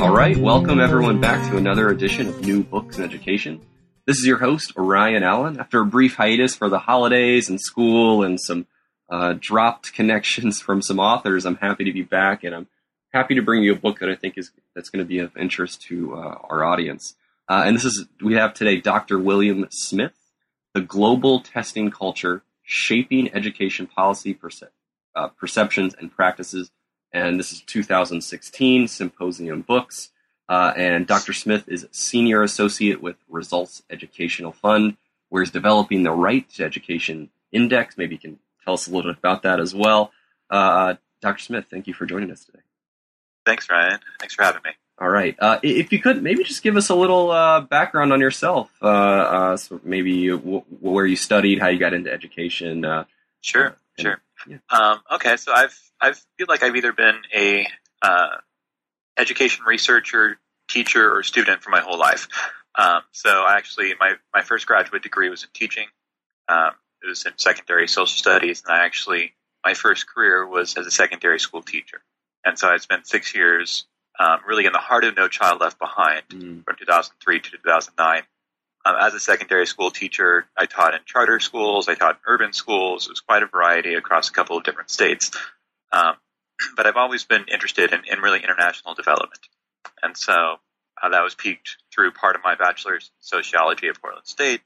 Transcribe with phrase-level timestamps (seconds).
[0.00, 3.60] All right, welcome everyone back to another edition of New Books in Education.
[4.06, 5.58] This is your host, Orion Allen.
[5.58, 8.68] After a brief hiatus for the holidays and school and some
[9.10, 12.68] uh, dropped connections from some authors, I'm happy to be back and I'm
[13.12, 15.36] happy to bring you a book that I think is that's going to be of
[15.36, 17.16] interest to uh, our audience.
[17.48, 19.18] Uh, and this is we have today Dr.
[19.18, 20.14] William Smith,
[20.74, 24.62] The Global Testing Culture: Shaping Education Policy Perce-
[25.16, 26.70] uh, Perceptions and Practices
[27.12, 30.10] and this is 2016 Symposium Books.
[30.48, 31.32] Uh, and Dr.
[31.32, 34.96] Smith is senior associate with Results Educational Fund,
[35.28, 37.98] where he's developing the Right to Education Index.
[37.98, 40.10] Maybe you can tell us a little bit about that as well.
[40.48, 41.42] Uh, Dr.
[41.42, 42.60] Smith, thank you for joining us today.
[43.44, 43.98] Thanks, Ryan.
[44.20, 44.70] Thanks for having me.
[45.00, 45.36] All right.
[45.38, 48.70] Uh, if you could, maybe just give us a little uh, background on yourself.
[48.82, 52.82] Uh, uh, so maybe w- where you studied, how you got into education.
[53.40, 54.20] sure, sure.
[54.48, 54.58] Yeah.
[54.70, 57.66] Um, okay, so I've I feel like I've either been a
[58.02, 58.36] uh,
[59.18, 62.28] education researcher, teacher, or student for my whole life.
[62.74, 65.86] Um, so I actually my my first graduate degree was in teaching.
[66.48, 66.70] Um,
[67.02, 70.90] it was in secondary social studies, and I actually my first career was as a
[70.90, 72.00] secondary school teacher.
[72.44, 73.86] And so I spent six years
[74.18, 76.64] um, really in the heart of No Child Left Behind mm.
[76.64, 78.22] from 2003 to 2009.
[78.84, 82.52] Um, as a secondary school teacher, I taught in charter schools, I taught in urban
[82.52, 83.06] schools.
[83.06, 85.30] It was quite a variety across a couple of different states.
[85.92, 86.14] Um,
[86.76, 89.40] but I've always been interested in, in really international development.
[90.02, 90.56] And so
[91.02, 94.62] uh, that was peaked through part of my bachelor's in sociology at Portland State.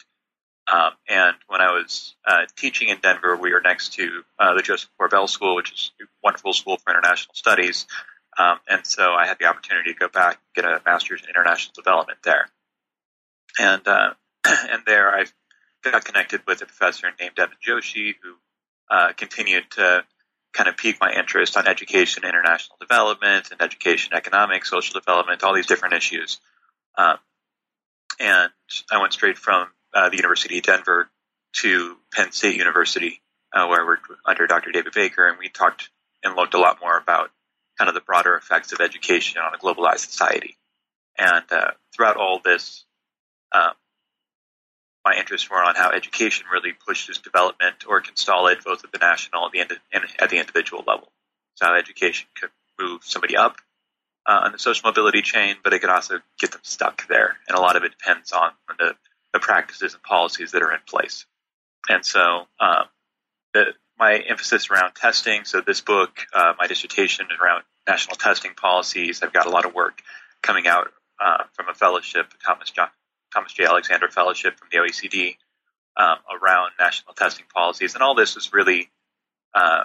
[0.72, 4.62] Um, and when I was uh, teaching in Denver, we were next to uh, the
[4.62, 7.86] Josef Korbel School, which is a wonderful school for international studies.
[8.38, 11.28] Um, and so I had the opportunity to go back and get a master's in
[11.28, 12.48] international development there.
[13.58, 14.14] And uh,
[14.44, 15.26] and there I
[15.82, 18.34] got connected with a professor named Devin Joshi, who
[18.90, 20.04] uh, continued to
[20.52, 25.54] kind of pique my interest on education, international development, and education, economics, social development, all
[25.54, 26.40] these different issues.
[26.96, 27.16] Um,
[28.20, 28.50] and
[28.90, 31.10] I went straight from uh, the University of Denver
[31.54, 34.72] to Penn State University, uh, where I worked under Dr.
[34.72, 35.90] David Baker, and we talked
[36.22, 37.30] and looked a lot more about
[37.78, 40.56] kind of the broader effects of education on a globalized society.
[41.18, 42.84] And uh, throughout all this,
[43.52, 43.72] um,
[45.04, 48.92] my interests were on how education really pushes development or can stall it both at
[48.92, 51.10] the national and, at the individual level.
[51.54, 53.56] So how education could move somebody up
[54.26, 57.36] uh, on the social mobility chain, but it can also get them stuck there.
[57.48, 58.94] And a lot of it depends on the,
[59.32, 61.26] the practices and policies that are in place.
[61.88, 62.84] And so um,
[63.54, 65.44] the, my emphasis around testing.
[65.44, 69.22] So this book, uh, my dissertation is around national testing policies.
[69.22, 70.00] I've got a lot of work
[70.42, 72.88] coming out uh, from a fellowship, Thomas John,
[73.32, 73.64] Thomas J.
[73.64, 75.36] Alexander Fellowship from the OECD
[75.96, 77.94] um, around national testing policies.
[77.94, 78.90] And all this was really
[79.54, 79.84] uh,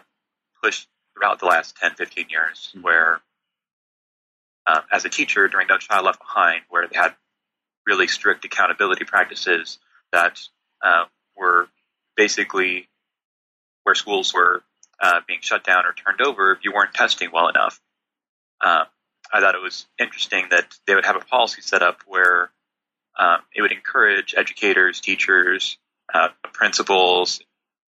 [0.63, 2.81] pushed throughout the last 10, 15 years, mm-hmm.
[2.81, 3.21] where
[4.65, 7.15] um, as a teacher during No Child Left Behind, where they had
[7.85, 9.79] really strict accountability practices
[10.11, 10.39] that
[10.83, 11.67] uh, were
[12.15, 12.89] basically
[13.83, 14.63] where schools were
[15.01, 17.79] uh, being shut down or turned over if you weren't testing well enough.
[18.63, 18.85] Um,
[19.31, 22.49] I thought it was interesting that they would have a policy set up where
[23.17, 25.78] um, it would encourage educators, teachers,
[26.13, 27.41] uh, principals,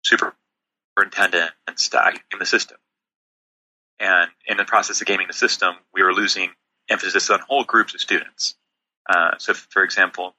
[0.02, 2.76] superintendents to game the system.
[4.00, 6.50] And in the process of gaming the system, we were losing
[6.88, 8.54] emphasis on whole groups of students.
[9.08, 10.34] Uh, so, for example,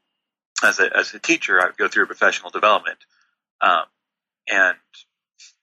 [0.63, 2.97] as a, as a teacher, I would go through professional development,
[3.61, 3.83] um,
[4.47, 4.77] and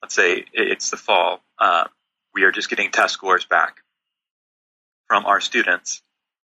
[0.01, 1.85] let's say it's the fall, uh,
[2.33, 3.77] we are just getting test scores back
[5.07, 6.01] from our students,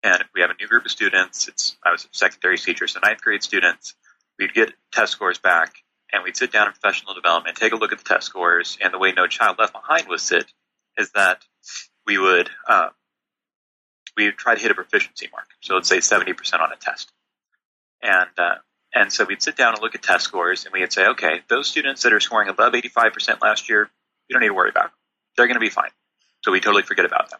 [0.04, 3.00] and we have a new group of students, it's I was a secondary teacher, so
[3.02, 3.96] ninth grade students,
[4.38, 5.76] we'd get test scores back,
[6.12, 8.94] and we'd sit down in professional development, take a look at the test scores, and
[8.94, 10.46] the way No Child Left Behind was sit
[10.98, 11.42] is that
[12.06, 12.90] we would uh,
[14.18, 16.76] we would try to hit a proficiency mark, so let's say seventy percent on a
[16.76, 17.12] test,
[18.02, 18.56] and uh,
[18.94, 21.68] and so we'd sit down and look at test scores, and we'd say, okay, those
[21.68, 23.90] students that are scoring above eighty five percent last year,
[24.28, 24.92] you don't need to worry about; them.
[25.38, 25.90] they're going to be fine.
[26.44, 27.40] So we totally forget about them.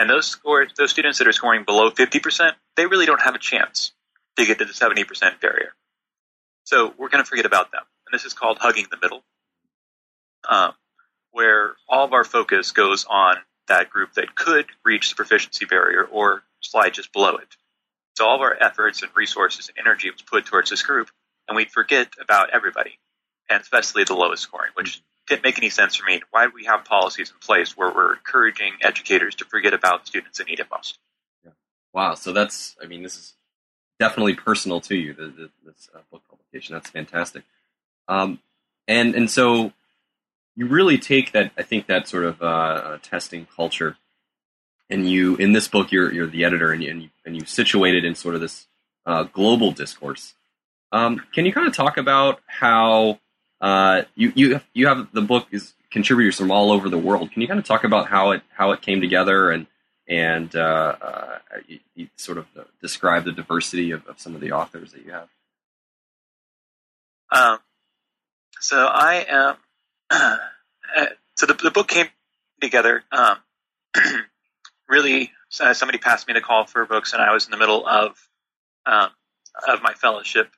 [0.00, 3.38] And those scores, those students that are scoring below 50%, they really don't have a
[3.38, 3.92] chance
[4.38, 5.04] to get to the 70%
[5.42, 5.74] barrier.
[6.64, 7.82] So we're going to forget about them.
[8.06, 9.22] And this is called hugging the middle.
[10.48, 10.72] Um,
[11.32, 13.36] where all of our focus goes on
[13.68, 17.54] that group that could reach the proficiency barrier or slide just below it.
[18.16, 21.10] So all of our efforts and resources and energy was put towards this group,
[21.46, 22.98] and we'd forget about everybody,
[23.50, 26.20] and especially the lowest scoring, which didn't make any sense for me.
[26.30, 30.36] Why do we have policies in place where we're encouraging educators to forget about students
[30.38, 30.98] that need it most?
[31.42, 31.52] Yeah.
[31.94, 32.14] Wow.
[32.14, 33.34] So that's, I mean, this is
[33.98, 36.74] definitely personal to you, the, the, this uh, book publication.
[36.74, 37.44] That's fantastic.
[38.08, 38.40] Um,
[38.86, 39.72] and, and so
[40.56, 43.96] you really take that, I think that sort of uh, uh, testing culture
[44.90, 47.46] and you, in this book, you're, you're the editor and you, and you, and you
[47.46, 48.66] situate it in sort of this
[49.06, 50.34] uh, global discourse.
[50.90, 53.20] Um, can you kind of talk about how
[53.60, 57.32] uh, you you have, you have the book is contributors from all over the world.
[57.32, 59.66] Can you kind of talk about how it how it came together and
[60.08, 62.46] and uh, uh, you, you sort of
[62.80, 65.28] describe the diversity of, of, some of the authors that you have?
[67.30, 67.58] Um,
[68.60, 69.56] so I
[70.10, 70.38] am.
[71.40, 72.04] So the, the book came
[72.60, 73.02] together.
[73.10, 73.38] Um,
[74.90, 78.14] really, somebody passed me the call for books, and I was in the middle of
[78.84, 79.08] um,
[79.66, 80.50] of my fellowship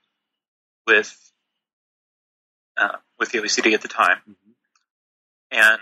[0.84, 1.31] with
[2.76, 4.19] uh, with the OECD at the time.
[4.28, 4.50] Mm-hmm.
[5.52, 5.80] And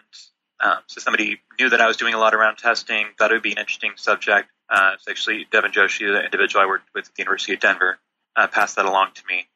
[0.61, 3.43] um, so somebody knew that I was doing a lot around testing, thought it would
[3.43, 4.49] be an interesting subject.
[4.69, 7.99] Uh, it's actually Devin Joshi, the individual I worked with at the University of Denver,
[8.37, 9.47] uh, passed that along to me.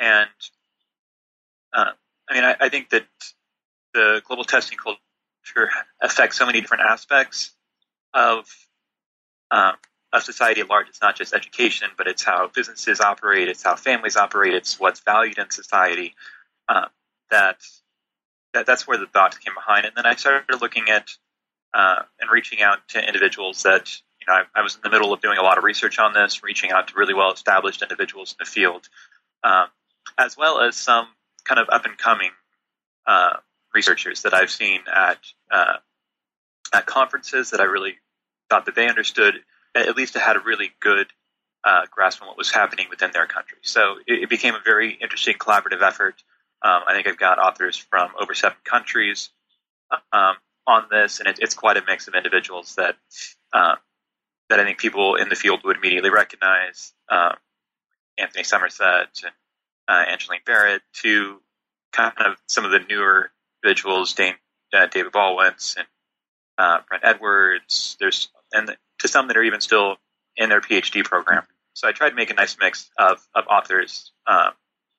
[0.00, 0.28] And
[1.72, 1.92] uh,
[2.28, 3.04] I mean, I, I, think that
[3.94, 5.70] the global testing culture
[6.00, 7.52] affects so many different aspects
[8.14, 8.46] of
[9.50, 9.74] um,
[10.12, 10.88] of society at large.
[10.88, 15.00] It's not just education, but it's how businesses operate, it's how families operate, it's what's
[15.00, 16.14] valued in society
[16.68, 16.86] uh,
[17.30, 17.58] that,
[18.54, 19.86] that that's where the thought came behind.
[19.86, 21.08] And then I started looking at
[21.74, 25.12] uh, and reaching out to individuals that you know I, I, was in the middle
[25.12, 28.32] of doing a lot of research on this, reaching out to really well established individuals
[28.32, 28.88] in the field,
[29.44, 29.66] um,
[30.16, 31.08] as well as some
[31.44, 32.30] kind of up and coming
[33.06, 33.34] uh,
[33.74, 35.18] researchers that I've seen at
[35.50, 35.76] uh,
[36.72, 37.96] at conferences that I really
[38.48, 39.34] thought that they understood
[39.74, 41.06] at least had a really good
[41.64, 43.58] uh, grasp on what was happening within their country.
[43.62, 46.22] So it, it became a very interesting collaborative effort.
[46.62, 49.30] Um, I think I've got authors from over seven countries
[50.12, 52.96] um, on this, and it, it's quite a mix of individuals that
[53.52, 53.76] uh,
[54.48, 56.92] that I think people in the field would immediately recognize.
[57.08, 57.36] Um,
[58.18, 59.32] Anthony Somerset and
[59.86, 61.40] uh, Angeline Barrett, to
[61.92, 63.30] kind of some of the newer
[63.62, 64.34] individuals, Dane,
[64.72, 65.86] uh, David Ballwentz and
[66.58, 67.96] uh, Brent Edwards.
[68.00, 69.96] There's and to some that are even still
[70.36, 71.44] in their PhD program.
[71.74, 74.50] So I tried to make a nice mix of, of authors um,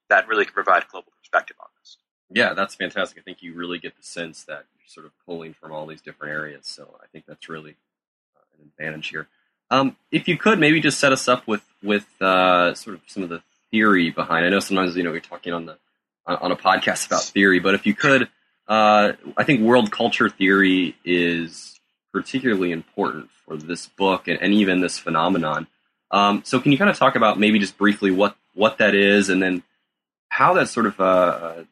[0.09, 1.97] that really can provide global perspective on this.
[2.31, 3.17] Yeah, that's fantastic.
[3.19, 6.01] I think you really get the sense that you're sort of pulling from all these
[6.01, 6.65] different areas.
[6.65, 7.75] So I think that's really
[8.35, 9.27] uh, an advantage here.
[9.71, 13.23] Um, if you could maybe just set us up with with uh, sort of some
[13.23, 13.41] of the
[13.71, 14.45] theory behind.
[14.45, 15.77] I know sometimes you know we're talking on the
[16.25, 18.29] on a podcast about theory, but if you could,
[18.67, 21.79] uh, I think world culture theory is
[22.11, 25.67] particularly important for this book and, and even this phenomenon.
[26.11, 29.29] Um, so can you kind of talk about maybe just briefly what what that is,
[29.29, 29.63] and then
[30.29, 31.63] how that sort of uh, uh,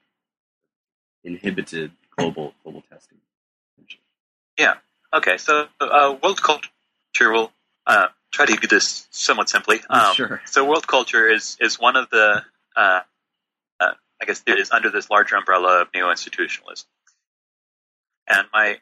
[1.23, 3.19] inhibited global global testing.
[4.57, 4.75] Yeah.
[5.13, 5.37] Okay.
[5.37, 7.51] So uh, world culture will
[7.85, 9.79] uh, try to do this somewhat simply.
[9.89, 10.41] Um, sure.
[10.45, 12.43] So world culture is is one of the
[12.75, 12.99] uh,
[13.79, 16.87] uh, I guess it is under this larger umbrella of neo-institutionalism,
[18.27, 18.79] and my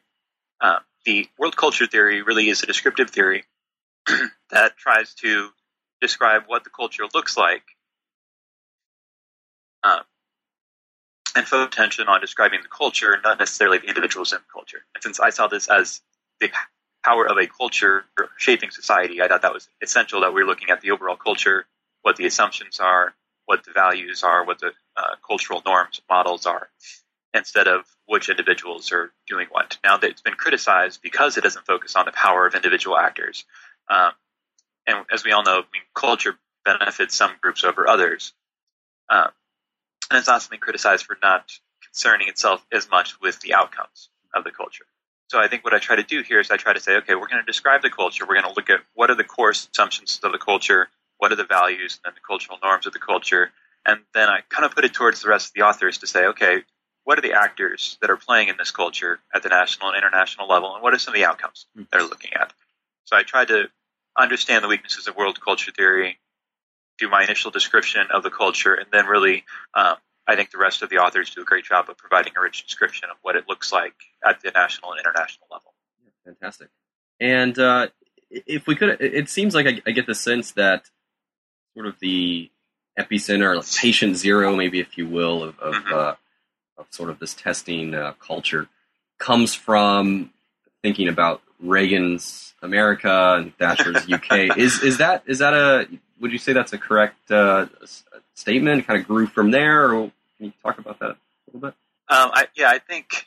[0.60, 3.44] uh, the world culture theory really is a descriptive theory
[4.50, 5.50] that tries to
[6.00, 7.62] describe what the culture looks like
[9.86, 10.00] um,
[11.36, 14.78] and focus attention on describing the culture, not necessarily the individuals in the culture.
[14.94, 16.00] And since I saw this as
[16.40, 16.50] the
[17.04, 18.04] power of a culture
[18.38, 21.66] shaping society, I thought that was essential that we we're looking at the overall culture,
[22.02, 23.14] what the assumptions are,
[23.44, 26.68] what the values are, what the uh, cultural norms, models are,
[27.34, 29.78] instead of which individuals are doing what.
[29.84, 33.44] Now it's been criticized because it doesn't focus on the power of individual actors.
[33.88, 34.12] Um,
[34.86, 38.32] and as we all know, I mean, culture benefits some groups over others.
[39.08, 39.30] Um,
[40.10, 41.52] and it's also been criticized for not
[41.84, 44.84] concerning itself as much with the outcomes of the culture.
[45.28, 47.14] So I think what I try to do here is I try to say, okay,
[47.14, 48.24] we're going to describe the culture.
[48.24, 51.36] We're going to look at what are the core assumptions of the culture, what are
[51.36, 53.50] the values and the cultural norms of the culture,
[53.86, 56.26] and then I kind of put it towards the rest of the authors to say,
[56.26, 56.62] okay,
[57.04, 60.48] what are the actors that are playing in this culture at the national and international
[60.48, 62.08] level, and what are some of the outcomes they're hmm.
[62.08, 62.52] looking at?
[63.04, 63.68] So I tried to
[64.18, 66.18] understand the weaknesses of world culture theory,
[66.98, 70.82] do my initial description of the culture, and then really, um, I think the rest
[70.82, 73.44] of the authors do a great job of providing a rich description of what it
[73.48, 73.94] looks like
[74.26, 75.74] at the national and international level.
[76.02, 76.68] Yeah, fantastic.
[77.20, 77.88] And uh,
[78.30, 80.90] if we could, it seems like I, I, get the sense that
[81.74, 82.50] sort of the
[82.98, 85.94] epicenter, like patient zero, maybe if you will, of of, mm-hmm.
[85.94, 86.14] uh,
[86.78, 88.68] of sort of this testing uh, culture
[89.18, 90.30] comes from
[90.82, 94.56] thinking about Reagan's America and Thatcher's UK.
[94.56, 95.88] is is that is that a
[96.20, 97.66] would you say that's a correct uh,
[98.34, 98.86] statement?
[98.86, 101.16] Kind of grew from there, or can you talk about that a
[101.52, 101.74] little bit?
[102.08, 103.26] Um, I, yeah, I think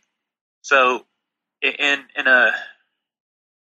[0.62, 1.06] so.
[1.62, 2.52] In in a,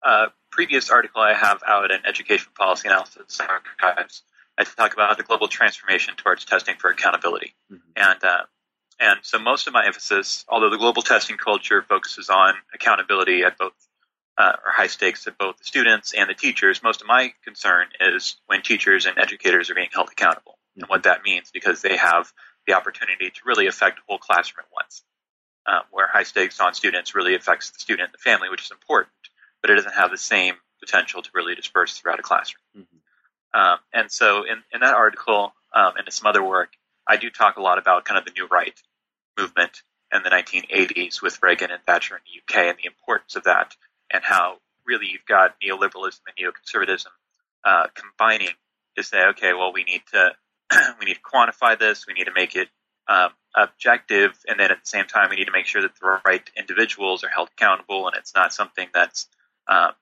[0.04, 4.22] a, previous article I have out in Education Policy Analysis Archives,
[4.56, 7.80] I talk about the global transformation towards testing for accountability, mm-hmm.
[7.96, 8.44] and uh,
[9.00, 13.58] and so most of my emphasis, although the global testing culture focuses on accountability at
[13.58, 13.72] both
[14.40, 17.88] uh, or high stakes to both the students and the teachers, most of my concern
[18.00, 21.98] is when teachers and educators are being held accountable and what that means because they
[21.98, 22.32] have
[22.66, 25.02] the opportunity to really affect a whole classroom at once.
[25.66, 28.70] Um, where high stakes on students really affects the student and the family, which is
[28.70, 29.12] important,
[29.60, 32.62] but it doesn't have the same potential to really disperse throughout a classroom.
[32.78, 33.60] Mm-hmm.
[33.60, 36.70] Um, and so, in, in that article um, and in some other work,
[37.06, 38.80] I do talk a lot about kind of the new right
[39.38, 39.82] movement
[40.14, 43.76] in the 1980s with Reagan and Thatcher in the UK and the importance of that,
[44.12, 47.06] and how really you've got neoliberalism and neoconservatism
[47.64, 48.54] uh, combining
[48.96, 50.30] to say, okay, well, we need to
[50.98, 52.68] we need to quantify this, we need to make it
[53.08, 56.20] um, objective, and then at the same time, we need to make sure that the
[56.24, 59.26] right individuals are held accountable, and it's not something that's
[59.66, 59.92] um,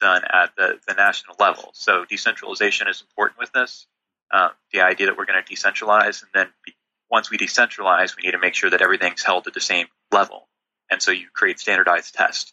[0.00, 1.70] done at the, the national level.
[1.74, 3.86] So decentralization is important with this.
[4.30, 6.74] Uh, the idea that we're going to decentralize, and then be,
[7.10, 10.48] once we decentralize, we need to make sure that everything's held at the same level.
[10.90, 12.52] And so you create standardized tests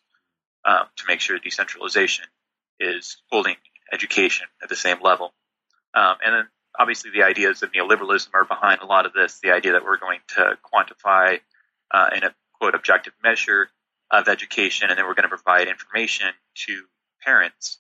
[0.66, 2.26] um, to make sure decentralization
[2.80, 3.56] is holding
[3.92, 5.34] education at the same level.
[5.94, 6.48] Um, and then
[6.78, 9.40] obviously the ideas of neoliberalism are behind a lot of this.
[9.42, 11.40] The idea that we're going to quantify
[11.92, 13.70] uh, in a quote objective measure
[14.12, 16.28] of education, and then we're going to provide information
[16.68, 16.84] to
[17.24, 17.80] parents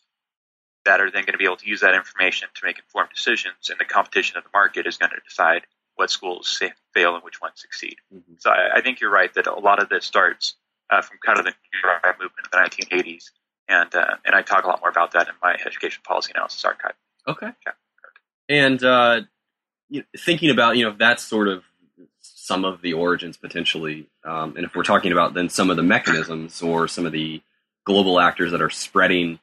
[0.86, 3.70] that are then going to be able to use that information to make informed decisions.
[3.70, 6.62] And the competition of the market is going to decide what schools
[6.94, 7.98] fail and which ones succeed.
[8.14, 8.36] Mm-hmm.
[8.40, 10.56] So I, I, think you're right that a lot of this starts
[10.90, 13.26] uh, from kind of the new right movement of the 1980s,
[13.68, 16.64] and uh, and I talk a lot more about that in my education policy analysis
[16.66, 16.94] archive.
[17.28, 17.50] Okay.
[17.66, 17.74] Yeah.
[18.50, 19.22] And uh,
[20.18, 21.64] thinking about you know that's sort of
[22.22, 25.84] some of the origins potentially, um, and if we're talking about then some of the
[25.84, 27.42] mechanisms or some of the
[27.86, 29.40] global actors that are spreading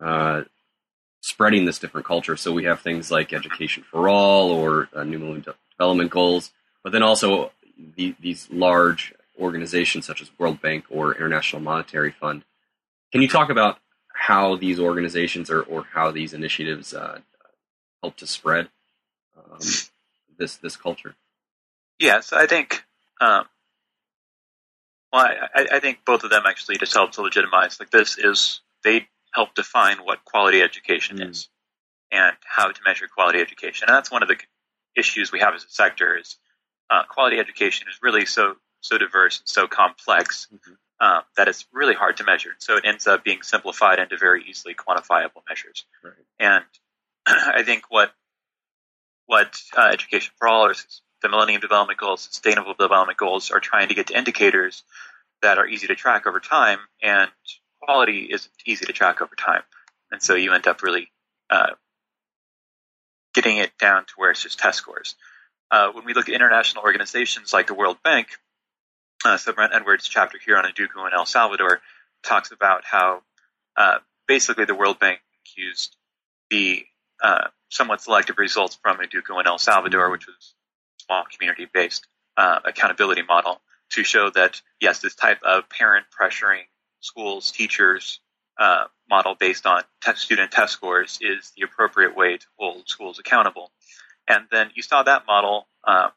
[0.00, 0.42] uh,
[1.20, 2.36] spreading this different culture.
[2.36, 6.50] So we have things like Education for All or uh, New Millennium Development Goals,
[6.82, 7.52] but then also
[7.96, 12.44] the, these large organizations such as World Bank or International Monetary Fund.
[13.12, 13.78] Can you talk about
[14.12, 17.20] how these organizations or, or how these initiatives uh,
[18.02, 18.68] help to spread
[19.36, 19.58] um,
[20.38, 21.14] this this culture?
[21.98, 22.84] Yes, I think.
[23.20, 23.44] Um,
[25.12, 27.78] well, I, I, think both of them actually just help to legitimize.
[27.80, 31.28] Like this is they help define what quality education mm.
[31.28, 31.48] is
[32.10, 33.88] and how to measure quality education.
[33.88, 34.36] And that's one of the
[34.96, 36.36] issues we have as a sector is
[36.90, 40.72] uh, quality education is really so so diverse and so complex mm-hmm.
[41.04, 42.50] um, that it's really hard to measure.
[42.58, 45.84] So it ends up being simplified into very easily quantifiable measures.
[46.02, 46.14] Right.
[46.38, 46.64] And
[47.26, 48.12] I think what
[49.26, 50.74] what uh, Education for All or
[51.22, 54.82] the Millennium Development Goals, Sustainable Development Goals are trying to get to indicators
[55.42, 57.30] that are easy to track over time, and
[57.80, 59.62] quality isn't easy to track over time,
[60.10, 61.12] and so you end up really
[61.48, 61.74] uh,
[63.34, 65.14] getting it down to where it's just test scores.
[65.70, 68.28] Uh, when we look at international organizations like the World Bank,
[69.24, 71.80] uh, so Brent Edwards' chapter here on Educo in El Salvador
[72.22, 73.22] talks about how
[73.76, 75.20] uh, basically the World Bank
[75.56, 75.96] used
[76.50, 76.84] the
[77.22, 82.60] uh, somewhat selective results from Educo in El Salvador, which was a small community-based uh,
[82.64, 83.60] accountability model,
[83.90, 86.62] to show that yes, this type of parent pressuring
[87.00, 88.20] schools, teachers
[88.58, 89.82] uh, model based on
[90.14, 93.70] student test scores is the appropriate way to hold schools accountable.
[94.28, 96.10] And then you saw that model uh,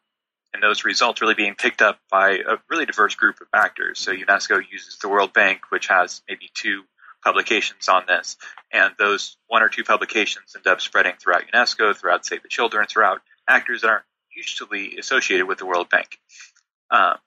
[0.54, 4.00] and those results really being picked up by a really diverse group of actors.
[4.00, 6.84] So UNESCO uses the World Bank, which has maybe two
[7.24, 8.38] publications on this,
[8.72, 12.88] and those one or two publications end up spreading throughout UNESCO, throughout Save the Children,
[12.88, 14.06] throughout actors that aren't
[14.36, 16.20] usually associated with the World Bank.
[16.92, 17.18] Um,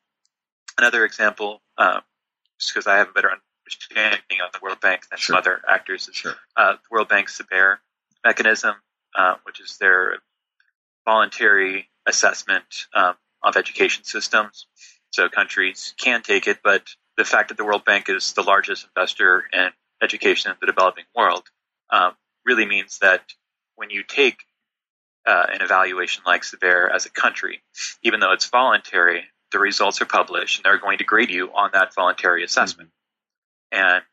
[0.78, 2.02] another example, um,
[2.60, 3.30] just because I have a better
[3.64, 5.34] understanding of the World Bank than sure.
[5.34, 6.34] some other actors, is sure.
[6.56, 7.80] uh, the World Bank's the bear
[8.24, 8.74] mechanism,
[9.18, 10.18] uh, which is their
[11.04, 14.66] voluntary assessment um, of education systems.
[15.10, 18.86] So countries can take it, but the fact that the World Bank is the largest
[18.94, 19.68] investor in
[20.02, 21.44] education in the developing world
[21.90, 22.12] um,
[22.44, 23.22] really means that
[23.76, 24.38] when you take
[25.26, 27.62] uh, an evaluation like SABER as a country,
[28.02, 31.70] even though it's voluntary, the results are published and they're going to grade you on
[31.72, 32.90] that voluntary assessment.
[33.72, 33.96] Mm-hmm.
[33.96, 34.04] And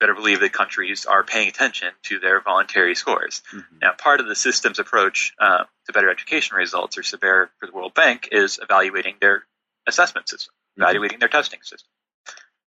[0.00, 3.42] better believe that countries are paying attention to their voluntary scores.
[3.52, 3.78] Mm-hmm.
[3.82, 7.72] Now, part of the system's approach uh, to better education results, or SABER for the
[7.72, 9.44] World Bank, is evaluating their
[9.86, 10.82] assessment system, mm-hmm.
[10.82, 11.90] evaluating their testing system.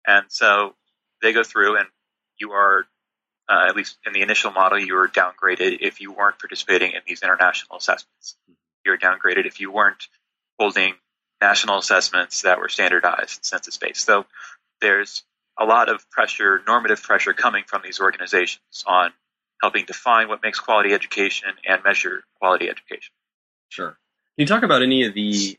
[0.06, 0.76] And so
[1.22, 1.88] they go through, and
[2.38, 2.86] you are,
[3.50, 7.02] uh, at least in the initial model, you were downgraded if you weren't participating in
[7.08, 8.36] these international assessments.
[8.86, 10.08] You were downgraded if you weren't
[10.60, 10.94] holding
[11.42, 14.06] national assessments that were standardized and census based.
[14.06, 14.26] So
[14.82, 15.24] there's
[15.60, 19.12] a lot of pressure, normative pressure coming from these organizations on
[19.62, 23.14] helping define what makes quality education and measure quality education.
[23.70, 23.90] Sure.
[23.90, 23.98] Can
[24.38, 25.58] you talk about any of the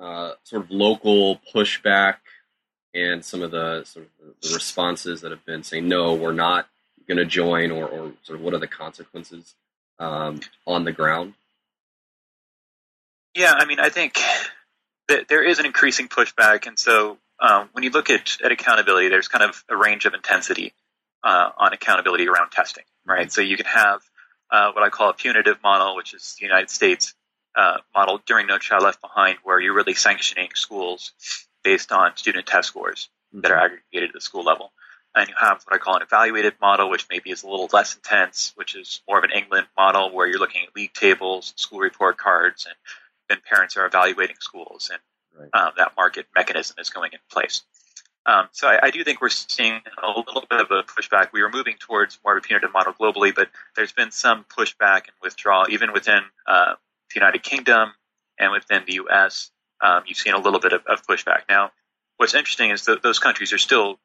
[0.00, 2.16] uh, sort of local pushback
[2.94, 6.68] and some of the sort of the responses that have been saying no, we're not
[7.08, 9.54] going to join, or, or sort of what are the consequences
[9.98, 11.34] um, on the ground?
[13.34, 14.18] Yeah, I mean, I think
[15.08, 19.08] that there is an increasing pushback, and so um, when you look at, at accountability,
[19.08, 20.72] there's kind of a range of intensity
[21.22, 23.30] uh, on accountability around testing, right?
[23.30, 24.00] So you can have
[24.50, 27.14] uh, what I call a punitive model, which is the United States
[27.56, 31.12] uh, model during No Child Left Behind, where you're really sanctioning schools
[31.64, 34.72] based on student test scores that are aggregated at the school level.
[35.14, 37.96] And you have what I call an evaluated model, which maybe is a little less
[37.96, 41.78] intense, which is more of an England model where you're looking at league tables, school
[41.78, 42.74] report cards, and
[43.28, 45.00] then parents are evaluating schools, and
[45.38, 45.48] right.
[45.52, 47.62] um, that market mechanism is going in place.
[48.26, 51.28] Um, so I, I, do think we're seeing a little bit of a pushback.
[51.32, 55.02] We are moving towards more of a punitive model globally, but there's been some pushback
[55.04, 56.74] and withdrawal even within uh,
[57.14, 57.92] the United Kingdom
[58.36, 59.52] and within the U.S.
[59.80, 61.42] Um, you've seen a little bit of, of pushback.
[61.48, 61.70] Now,
[62.16, 64.00] what's interesting is that those countries are still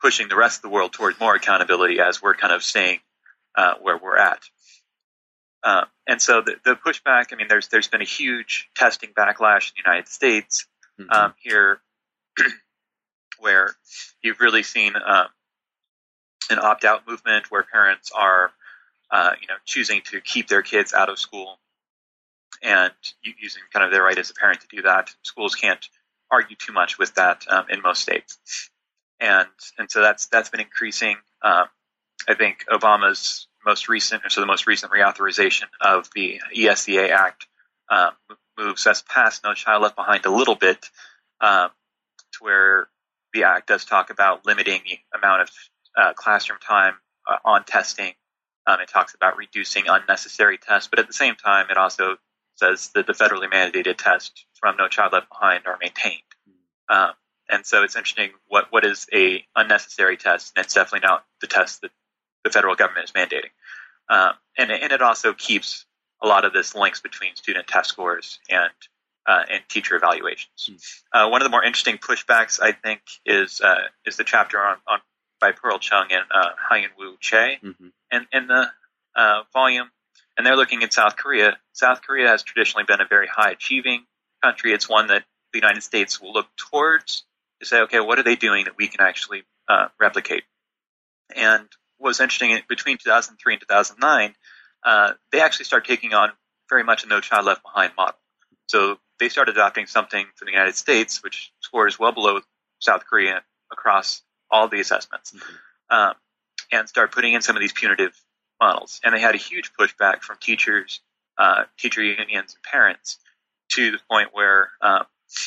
[0.00, 3.00] pushing the rest of the world towards more accountability as we're kind of staying
[3.56, 4.40] uh, where we're at.
[5.64, 9.70] Uh, and so the, the, pushback, I mean, there's there's been a huge testing backlash
[9.70, 10.66] in the United States
[11.00, 11.10] mm-hmm.
[11.10, 11.80] um, here,
[13.38, 13.70] where
[14.22, 15.26] you've really seen um,
[16.50, 18.50] an opt-out movement where parents are,
[19.10, 21.58] uh, you know, choosing to keep their kids out of school
[22.62, 22.92] and
[23.22, 25.10] using kind of their right as a parent to do that.
[25.22, 25.84] Schools can't
[26.30, 28.70] argue too much with that um, in most states,
[29.20, 31.16] and and so that's that's been increasing.
[31.42, 31.66] Um,
[32.28, 37.46] I think Obama's most recent, so the most recent reauthorization of the ESEA Act
[37.90, 38.12] um,
[38.58, 40.86] moves us past No Child Left Behind a little bit,
[41.40, 41.70] um,
[42.32, 42.88] to where
[43.32, 45.50] the Act does talk about limiting the amount of
[45.96, 46.94] uh, classroom time
[47.28, 48.12] uh, on testing.
[48.66, 52.16] Um, it talks about reducing unnecessary tests, but at the same time, it also
[52.54, 56.22] says that the federally mandated tests from No Child Left Behind are maintained.
[56.88, 57.12] Um,
[57.48, 61.46] and so it's interesting what what is a unnecessary test, and it's definitely not the
[61.46, 61.90] test that
[62.44, 63.50] the federal government is mandating.
[64.08, 65.86] Um, and, and it also keeps
[66.22, 68.72] a lot of this links between student test scores and
[69.26, 70.68] uh, and teacher evaluations.
[70.68, 71.26] Mm.
[71.26, 74.76] Uh, one of the more interesting pushbacks, I think, is uh, is the chapter on,
[74.86, 74.98] on
[75.40, 77.88] by Pearl Chung and uh, Hyun Woo Che mm-hmm.
[78.10, 78.66] in, in the
[79.14, 79.90] uh, volume,
[80.36, 81.56] and they're looking at South Korea.
[81.72, 84.04] South Korea has traditionally been a very high achieving
[84.42, 84.72] country.
[84.72, 87.24] It's one that the United States will look towards
[87.60, 90.44] to say, okay, what are they doing that we can actually uh, replicate?
[91.34, 91.68] And
[92.02, 94.34] was interesting between 2003 and 2009,
[94.84, 96.30] uh, they actually started taking on
[96.68, 98.18] very much a No Child Left Behind model.
[98.66, 102.40] So they started adopting something from the United States, which scores well below
[102.80, 105.94] South Korea across all the assessments, mm-hmm.
[105.94, 106.14] um,
[106.70, 108.18] and start putting in some of these punitive
[108.60, 109.00] models.
[109.04, 111.00] And they had a huge pushback from teachers,
[111.38, 113.18] uh, teacher unions, and parents
[113.70, 115.04] to the point where, um,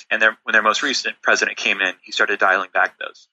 [0.09, 3.27] and their, when their most recent president came in, he started dialing back those.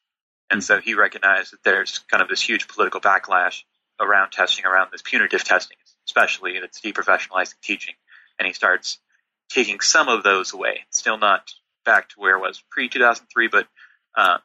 [0.52, 3.62] And so he recognized that there's kind of this huge political backlash
[3.98, 7.94] around testing, around this punitive testing, especially that's deprofessionalizing teaching.
[8.38, 8.98] And he starts
[9.48, 10.80] taking some of those away.
[10.90, 11.50] Still not
[11.86, 13.66] back to where it was pre 2003, but
[14.14, 14.38] uh,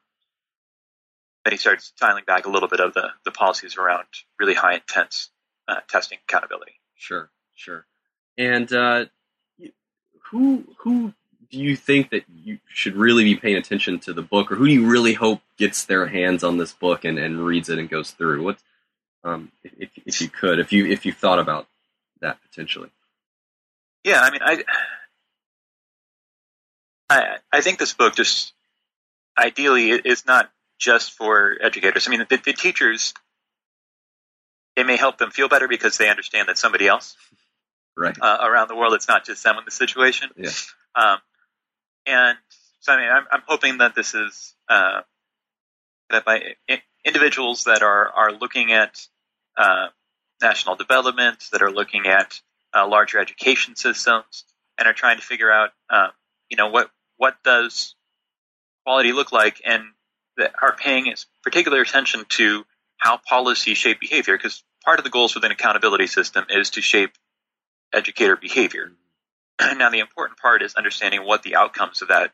[1.50, 4.06] he starts dialing back a little bit of the, the policies around
[4.40, 5.30] really high intense
[5.68, 6.80] uh, testing accountability.
[6.96, 7.86] Sure, sure.
[8.38, 9.06] And uh,
[10.32, 11.14] who who
[11.50, 14.68] do you think that you should really be paying attention to the book, or who
[14.68, 17.90] do you really hope gets their hands on this book and, and reads it and
[17.90, 18.44] goes through?
[18.44, 18.58] What,
[19.24, 21.68] um, if, if you could, if you if you thought about
[22.22, 22.90] that potentially?
[24.04, 24.64] Yeah, I mean, I,
[27.10, 28.54] I, I think this book just
[29.38, 32.08] ideally is not just for educators.
[32.08, 33.14] I mean, the, the teachers,
[34.76, 37.16] it may help them feel better because they understand that somebody else
[37.98, 38.94] right uh, around the world.
[38.94, 40.30] It's not just them in the situation.
[40.38, 40.52] Yeah.
[40.96, 41.18] Um,
[42.08, 42.38] and
[42.80, 45.02] so, I mean, I'm, I'm hoping that this is uh,
[46.10, 46.56] that by
[47.06, 49.00] individuals that are are looking at
[49.58, 49.88] uh,
[50.42, 52.40] national development, that are looking at
[52.74, 54.46] uh, larger education systems,
[54.78, 56.10] and are trying to figure out, um,
[56.50, 57.96] you know, what what does
[58.86, 59.84] quality look like, and
[60.38, 62.64] that are paying particular attention to
[62.98, 67.12] how policy shape behavior, because part of the goals within accountability system is to shape
[67.94, 68.92] educator behavior.
[69.78, 72.32] now, the important part is understanding what the outcomes of that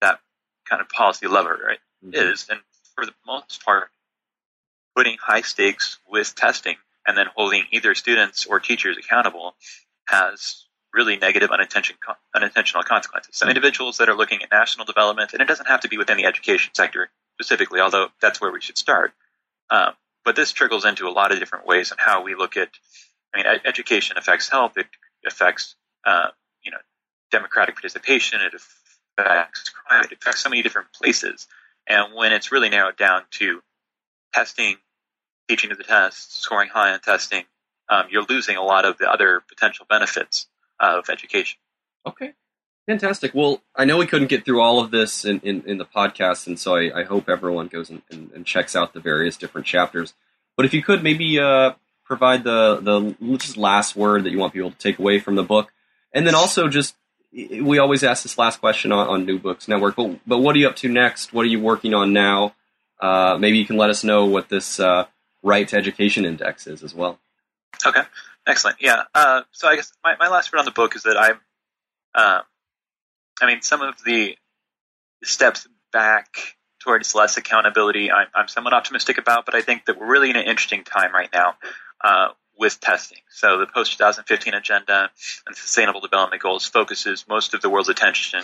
[0.00, 0.20] that
[0.68, 1.78] kind of policy lever, right?
[2.04, 2.32] Mm-hmm.
[2.32, 2.60] Is and
[2.94, 3.90] for the most part,
[4.96, 9.54] putting high stakes with testing and then holding either students or teachers accountable
[10.06, 11.98] has really negative unintentional,
[12.34, 13.36] unintentional consequences.
[13.36, 13.50] So mm-hmm.
[13.50, 16.26] individuals that are looking at national development, and it doesn't have to be within the
[16.26, 19.12] education sector specifically, although that's where we should start.
[19.70, 19.92] Um,
[20.24, 22.68] but this trickles into a lot of different ways on how we look at.
[23.32, 24.76] I mean, education affects health.
[24.76, 24.86] It
[25.24, 26.28] affects, uh,
[26.62, 26.78] you know,
[27.30, 28.40] democratic participation.
[28.40, 30.04] It affects crime.
[30.04, 31.46] It affects so many different places.
[31.88, 33.62] And when it's really narrowed down to
[34.32, 34.76] testing,
[35.48, 37.44] teaching to the test, scoring high on testing,
[37.88, 40.46] um, you're losing a lot of the other potential benefits
[40.78, 41.58] of education.
[42.06, 42.32] Okay.
[42.86, 43.34] Fantastic.
[43.34, 46.46] Well, I know we couldn't get through all of this in, in, in the podcast,
[46.46, 49.66] and so I, I hope everyone goes and, and, and, checks out the various different
[49.66, 50.14] chapters.
[50.56, 54.54] But if you could maybe uh, provide the, the just last word that you want
[54.54, 55.72] people to take away from the book,
[56.12, 56.94] and then also just
[57.32, 60.58] we always ask this last question on, on New Books Network, but, but what are
[60.58, 61.32] you up to next?
[61.32, 62.54] What are you working on now?
[63.00, 65.06] Uh, maybe you can let us know what this uh,
[65.42, 67.18] Right to Education Index is as well.
[67.86, 68.02] Okay,
[68.46, 68.78] excellent.
[68.80, 69.04] Yeah.
[69.14, 71.40] Uh, so I guess my, my last word on the book is that I'm,
[72.14, 72.40] uh,
[73.40, 74.36] I mean, some of the
[75.22, 76.26] steps back
[76.80, 80.36] towards less accountability, I'm, I'm somewhat optimistic about, but I think that we're really in
[80.36, 81.54] an interesting time right now
[82.02, 82.28] uh,
[82.60, 83.18] with testing.
[83.30, 85.10] So the post 2015 agenda
[85.46, 88.42] and sustainable development goals focuses most of the world's attention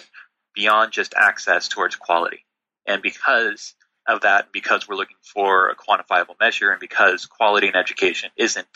[0.54, 2.44] beyond just access towards quality.
[2.86, 3.74] And because
[4.08, 8.66] of that, because we're looking for a quantifiable measure, and because quality in education isn't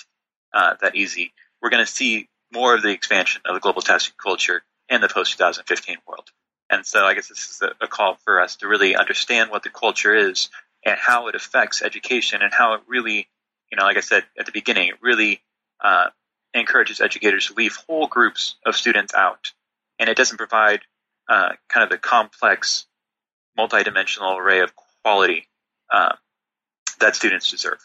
[0.53, 4.15] uh, that easy, we're going to see more of the expansion of the global testing
[4.23, 6.29] culture in the post 2015 world.
[6.69, 9.63] And so I guess this is a, a call for us to really understand what
[9.63, 10.51] the culture is
[10.85, 13.29] and how it affects education and how it really,
[13.71, 15.41] you know, like I said at the beginning, it really
[15.83, 16.07] uh,
[16.55, 19.53] encourages educators to leave whole groups of students out.
[19.99, 20.81] And it doesn't provide
[21.29, 22.87] uh, kind of the complex,
[23.59, 25.47] multidimensional array of quality
[25.93, 26.15] uh,
[27.01, 27.79] that students deserve.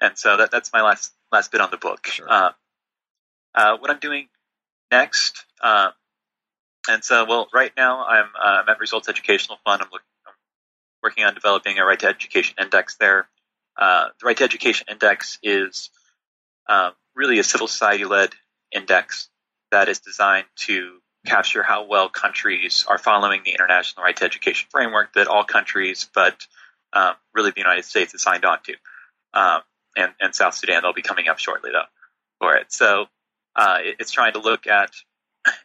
[0.00, 2.06] And so that, that's my last last bit on the book.
[2.06, 2.26] Sure.
[2.30, 2.50] Uh,
[3.54, 4.28] uh, what I'm doing
[4.90, 5.90] next, uh,
[6.88, 9.82] and so well, right now I'm, uh, I'm at Results Educational Fund.
[9.82, 10.34] I'm, looking, I'm,
[11.02, 13.28] working on developing a Right to Education Index there.
[13.76, 15.90] Uh, the Right to Education Index is
[16.68, 18.30] uh, really a civil society-led
[18.72, 19.28] index
[19.70, 24.68] that is designed to capture how well countries are following the international right to education
[24.70, 26.46] framework that all countries, but
[26.92, 28.74] um, really the United States, has signed on to.
[29.32, 29.62] Um,
[29.96, 30.82] and, and South Sudan.
[30.82, 31.84] They'll be coming up shortly though
[32.38, 32.72] for it.
[32.72, 33.06] So
[33.56, 34.90] uh, it, it's trying to look at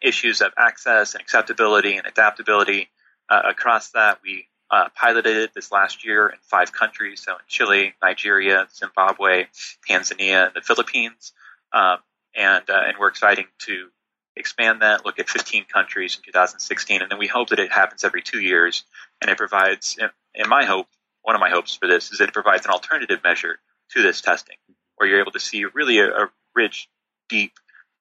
[0.01, 2.89] issues of access and acceptability and adaptability.
[3.29, 7.93] Uh, across that, we uh, piloted this last year in five countries, so in Chile,
[8.01, 9.45] Nigeria, Zimbabwe,
[9.89, 11.33] Tanzania, and the Philippines.
[11.73, 11.97] Um,
[12.35, 13.89] and uh, and we're excited to
[14.35, 18.03] expand that, look at 15 countries in 2016, and then we hope that it happens
[18.03, 18.83] every two years,
[19.21, 19.97] and it provides,
[20.33, 20.87] in my hope,
[21.23, 23.59] one of my hopes for this is that it provides an alternative measure
[23.91, 24.55] to this testing,
[24.95, 26.89] where you're able to see really a, a rich,
[27.27, 27.53] deep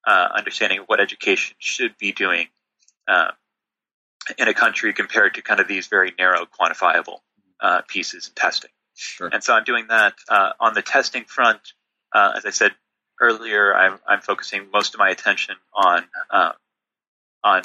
[0.07, 2.47] uh, understanding of what education should be doing
[3.09, 3.33] uh,
[4.37, 7.19] in a country compared to kind of these very narrow, quantifiable
[7.61, 8.71] uh, pieces in testing.
[8.95, 9.29] Sure.
[9.33, 11.61] And so I'm doing that uh, on the testing front.
[12.13, 12.73] Uh, as I said
[13.21, 16.53] earlier, I'm, I'm, focusing most of my attention on uh,
[17.45, 17.63] on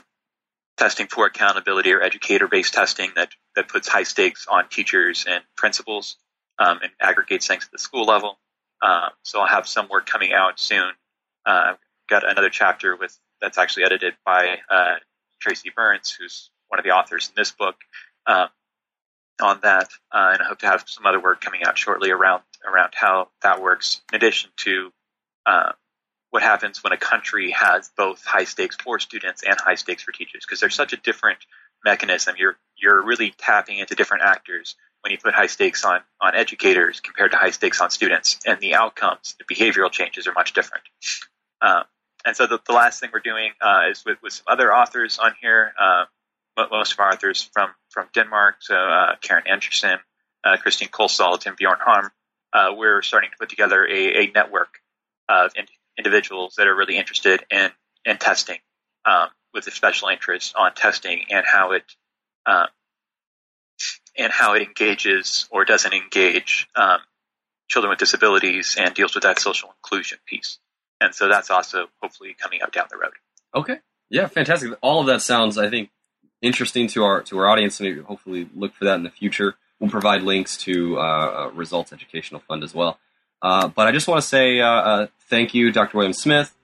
[0.78, 6.18] testing for accountability or educator-based testing that that puts high stakes on teachers and principals
[6.60, 8.38] um, and aggregates things at the school level.
[8.82, 10.92] Um, so I'll have some work coming out soon.
[11.46, 11.78] Uh, I've
[12.10, 14.96] got another chapter with that's actually edited by uh,
[15.44, 17.76] Tracy Burns, who's one of the authors in this book,
[18.26, 18.48] um,
[19.42, 19.90] on that.
[20.12, 23.28] Uh, and I hope to have some other work coming out shortly around around how
[23.42, 24.02] that works.
[24.12, 24.92] In addition to
[25.46, 25.72] uh,
[26.30, 30.14] what happens when a country has both high stakes for students and high stakes for
[30.14, 31.40] teachers, because there's such a different
[31.84, 32.36] mechanism.
[32.38, 37.02] You're you're really tapping into different actors when you put high stakes on, on educators
[37.02, 40.86] compared to high stakes on students, and the outcomes, the behavioral changes are much different.
[41.62, 41.84] Um,
[42.26, 45.20] and so the, the, last thing we're doing uh, is with, with some other authors
[45.20, 45.74] on here.
[45.80, 46.06] Uh,
[46.72, 49.98] most of our authors from from Denmark, so uh, Karen Andersen,
[50.44, 52.12] uh, Christine Kolsalt, and Bjorn Harm.
[52.52, 54.80] Uh, we're starting to put together a, a network
[55.28, 55.66] of in,
[55.98, 57.72] individuals that are really interested in
[58.06, 58.60] in testing,
[59.06, 61.86] um, with a special interest on testing and how it
[62.46, 62.68] um,
[64.18, 67.00] and how it engages or doesn't engage um,
[67.68, 70.60] children with disabilities and deals with that social inclusion piece.
[71.04, 73.12] And so that's also hopefully coming up down the road.
[73.54, 73.80] Okay.
[74.10, 74.72] Yeah, fantastic.
[74.82, 75.90] All of that sounds, I think,
[76.42, 79.56] interesting to our to our audience, and hopefully look for that in the future.
[79.80, 83.00] We'll provide links to uh, Results Educational Fund as well.
[83.42, 85.98] Uh, but I just want to say uh, uh thank you, Dr.
[85.98, 86.56] William Smith,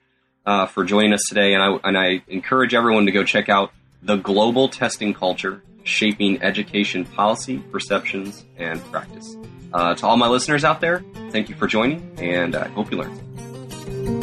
[0.46, 3.72] uh, for joining us today, and I and I encourage everyone to go check out
[4.02, 9.36] The Global Testing Culture Shaping Education Policy, Perceptions, and Practice.
[9.72, 12.98] Uh, to all my listeners out there, thank you for joining, and I hope you
[12.98, 14.19] learned.